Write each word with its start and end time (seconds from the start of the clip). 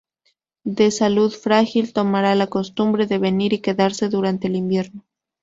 De 0.65 0.89
salud 0.89 1.31
frágil, 1.31 1.93
tomará 1.93 2.33
la 2.33 2.47
costumbre 2.47 3.05
de 3.05 3.19
venir 3.19 3.53
y 3.53 3.61
quedarse 3.61 4.09
durante 4.09 4.47
el 4.47 4.55
invierno. 4.55 5.05